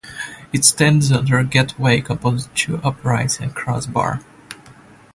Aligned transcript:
It 0.51 0.65
stands 0.65 1.11
under 1.11 1.37
a 1.37 1.43
gateway 1.43 2.01
composed 2.01 2.47
of 2.49 2.55
two 2.55 2.77
uprights 2.83 3.39
and 3.39 3.51
a 3.51 3.53
crossbar. 3.53 4.19